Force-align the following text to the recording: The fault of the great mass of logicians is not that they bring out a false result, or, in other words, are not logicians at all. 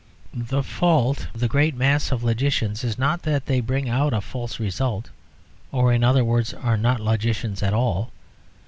The 0.33 0.63
fault 0.63 1.27
of 1.31 1.41
the 1.41 1.47
great 1.47 1.75
mass 1.75 2.11
of 2.11 2.23
logicians 2.23 2.83
is 2.83 2.97
not 2.97 3.21
that 3.21 3.45
they 3.45 3.61
bring 3.61 3.87
out 3.87 4.15
a 4.15 4.21
false 4.21 4.59
result, 4.59 5.11
or, 5.71 5.93
in 5.93 6.03
other 6.03 6.25
words, 6.25 6.55
are 6.55 6.75
not 6.75 6.99
logicians 6.99 7.61
at 7.61 7.75
all. 7.75 8.11